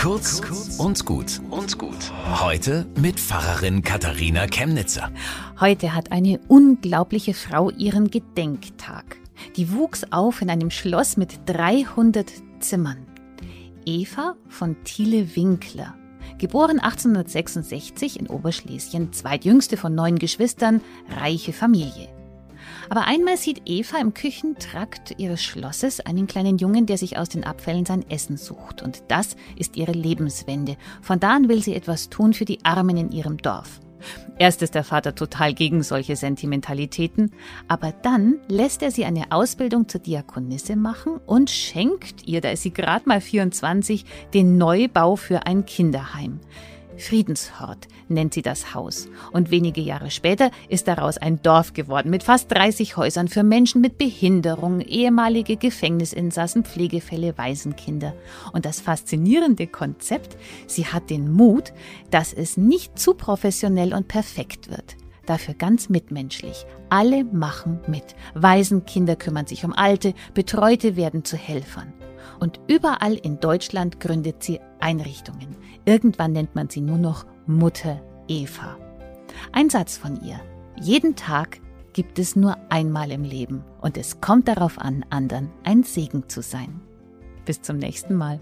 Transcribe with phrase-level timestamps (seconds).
[0.00, 0.40] Kurz
[0.78, 2.10] und gut und gut.
[2.40, 5.10] Heute mit Pfarrerin Katharina Chemnitzer.
[5.60, 9.18] Heute hat eine unglaubliche Frau ihren Gedenktag.
[9.56, 13.06] Die wuchs auf in einem Schloss mit 300 Zimmern.
[13.84, 15.94] Eva von Thiele Winkler.
[16.38, 20.80] Geboren 1866 in Oberschlesien, zweitjüngste von neun Geschwistern,
[21.14, 22.19] reiche Familie.
[22.88, 27.44] Aber einmal sieht Eva im Küchentrakt ihres Schlosses einen kleinen Jungen, der sich aus den
[27.44, 28.82] Abfällen sein Essen sucht.
[28.82, 30.76] Und das ist ihre Lebenswende.
[31.02, 33.80] Von da an will sie etwas tun für die Armen in ihrem Dorf.
[34.38, 37.32] Erst ist der Vater total gegen solche Sentimentalitäten,
[37.68, 42.62] aber dann lässt er sie eine Ausbildung zur Diakonisse machen und schenkt ihr, da ist
[42.62, 46.40] sie gerade mal 24, den Neubau für ein Kinderheim.
[47.00, 49.08] Friedenshort nennt sie das Haus.
[49.32, 53.80] Und wenige Jahre später ist daraus ein Dorf geworden mit fast 30 Häusern für Menschen
[53.80, 58.14] mit Behinderung, ehemalige Gefängnisinsassen, Pflegefälle, Waisenkinder.
[58.52, 60.36] Und das faszinierende Konzept,
[60.66, 61.72] sie hat den Mut,
[62.10, 64.96] dass es nicht zu professionell und perfekt wird
[65.26, 66.66] dafür ganz mitmenschlich.
[66.88, 68.16] Alle machen mit.
[68.34, 71.92] Waisenkinder kümmern sich um Alte, Betreute werden zu Helfern.
[72.38, 75.56] Und überall in Deutschland gründet sie Einrichtungen.
[75.84, 78.76] Irgendwann nennt man sie nur noch Mutter Eva.
[79.52, 80.40] Ein Satz von ihr.
[80.80, 81.60] Jeden Tag
[81.92, 86.42] gibt es nur einmal im Leben und es kommt darauf an, anderen ein Segen zu
[86.42, 86.80] sein.
[87.44, 88.40] Bis zum nächsten Mal.